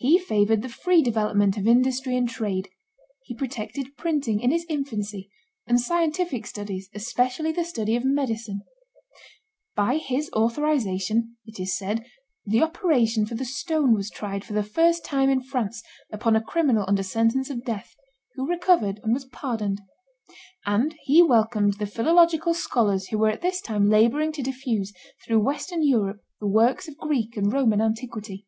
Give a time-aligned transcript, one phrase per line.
[0.00, 2.68] He favored the free development of industry and trade;
[3.22, 5.30] he protected printing, in its infancy,
[5.66, 8.60] and scientific studies, especially the study of medicine;
[9.74, 12.04] by his authorization, it is said,
[12.44, 15.82] the operation for the stone was tried, for the first time in France,
[16.12, 17.94] upon a criminal under sentence of death,
[18.34, 19.80] who recovered, and was pardoned;
[20.66, 24.92] and he welcomed the philological scholars who were at this time laboring to diffuse
[25.24, 28.46] through Western Europe the works of Greek and Roman antiquity.